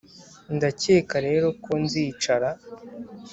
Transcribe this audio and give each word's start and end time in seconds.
ndakeka 0.55 1.15
rero 1.27 1.47
ko 1.63 1.71
nzicara 1.83 2.49